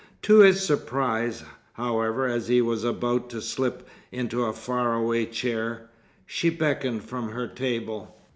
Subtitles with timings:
[0.23, 1.43] To his surprise,
[1.73, 5.91] however, as he was about to slip into a far away chair,
[6.25, 8.17] she beckoned from her table.